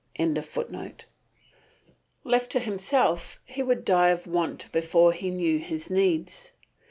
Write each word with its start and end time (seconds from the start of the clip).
]left 2.25 2.49
to 2.49 2.59
himself 2.59 3.39
he 3.45 3.61
would 3.61 3.85
die 3.85 4.09
of 4.09 4.25
want 4.25 4.67
before 4.71 5.13
he 5.13 5.29
knew 5.29 5.59
his 5.59 5.91
needs. 5.91 6.53